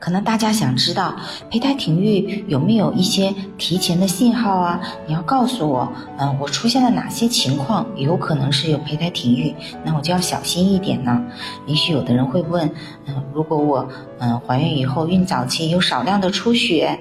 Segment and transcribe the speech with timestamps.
[0.00, 1.14] 可能大家想知道
[1.50, 4.80] 胚胎停育有没有一些提前的信号啊？
[5.06, 9.54] 你要告诉我，嗯，我出现了哪些情况有可能是有胚胎停育，
[9.84, 11.22] 那我就要小心一点呢。
[11.66, 12.66] 也许有的人会问，
[13.06, 13.86] 嗯，如果我
[14.18, 16.98] 嗯怀孕以后孕早期有少量的出血，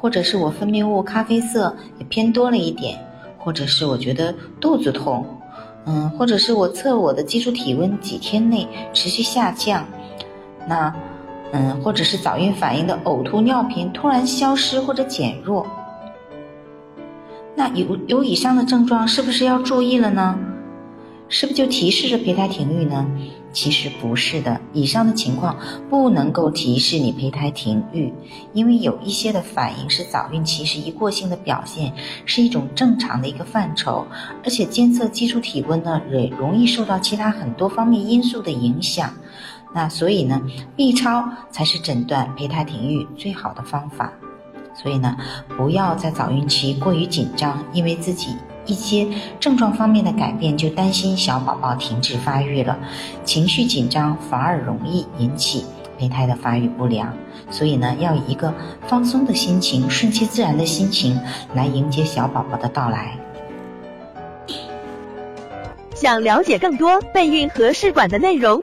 [0.00, 2.98] 或者是我分泌物咖啡色也偏多了一点，
[3.36, 5.26] 或者是我觉得肚子痛，
[5.84, 9.84] 嗯，或者是我测我的基础体温几天内持续下降，
[10.66, 10.94] 那。
[11.52, 15.66] 嗯，或者是早孕反应的呕吐、尿频突然消失或者减弱，
[17.56, 20.38] 那有有以上的症状，是不是要注意了呢？
[21.30, 23.06] 是不是就提示着胚胎停育呢？
[23.52, 25.56] 其实不是的，以上的情况
[25.90, 28.12] 不能够提示你胚胎停育，
[28.52, 31.92] 因为有一些的反应是早孕期是一过性的表现，
[32.24, 34.06] 是一种正常的一个范畴，
[34.44, 39.12] 而且监测基础体温呢，也容易受到其他很多方面因素的影响。
[39.72, 40.40] 那所以呢
[40.76, 44.12] ，B 超才是诊断胚胎停育最好的方法。
[44.74, 45.16] 所以呢，
[45.56, 49.08] 不要在早孕期过于紧张，因为自己一些
[49.40, 52.78] 症状方面的改变就担心小宝宝停止发育了，
[53.24, 55.64] 情绪紧张反而容易引起
[55.98, 57.12] 胚胎的发育不良。
[57.50, 58.54] 所以呢，要以一个
[58.86, 61.20] 放松的心情、顺其自然的心情
[61.54, 63.18] 来迎接小宝宝的到来。
[65.96, 68.62] 想了解更多备孕和试管的内容。